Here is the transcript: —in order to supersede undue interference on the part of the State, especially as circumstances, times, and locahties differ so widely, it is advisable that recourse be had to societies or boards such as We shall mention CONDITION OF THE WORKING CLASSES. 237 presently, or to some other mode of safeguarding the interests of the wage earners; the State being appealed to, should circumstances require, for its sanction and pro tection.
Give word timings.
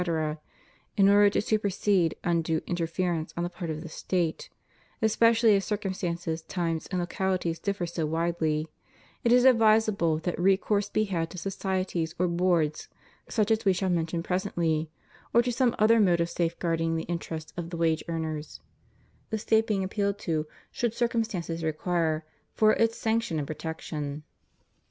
—in 0.97 1.09
order 1.09 1.29
to 1.29 1.39
supersede 1.39 2.15
undue 2.23 2.59
interference 2.65 3.35
on 3.37 3.43
the 3.43 3.51
part 3.51 3.69
of 3.69 3.81
the 3.83 3.87
State, 3.87 4.49
especially 4.99 5.55
as 5.55 5.63
circumstances, 5.63 6.41
times, 6.41 6.87
and 6.87 6.99
locahties 6.99 7.61
differ 7.61 7.85
so 7.85 8.07
widely, 8.07 8.67
it 9.23 9.31
is 9.31 9.45
advisable 9.45 10.17
that 10.17 10.39
recourse 10.39 10.89
be 10.89 11.03
had 11.03 11.29
to 11.29 11.37
societies 11.37 12.15
or 12.17 12.27
boards 12.27 12.87
such 13.29 13.51
as 13.51 13.63
We 13.63 13.73
shall 13.73 13.89
mention 13.91 14.23
CONDITION 14.23 14.49
OF 14.49 14.55
THE 14.55 14.59
WORKING 14.59 14.87
CLASSES. 14.87 14.87
237 15.33 15.35
presently, 15.35 15.35
or 15.35 15.41
to 15.43 15.51
some 15.51 15.75
other 15.77 15.99
mode 15.99 16.19
of 16.19 16.29
safeguarding 16.31 16.95
the 16.95 17.03
interests 17.03 17.53
of 17.55 17.69
the 17.69 17.77
wage 17.77 18.03
earners; 18.07 18.59
the 19.29 19.37
State 19.37 19.67
being 19.67 19.83
appealed 19.83 20.17
to, 20.21 20.47
should 20.71 20.95
circumstances 20.95 21.63
require, 21.63 22.25
for 22.55 22.73
its 22.73 22.97
sanction 22.97 23.37
and 23.37 23.45
pro 23.45 23.55
tection. 23.55 24.23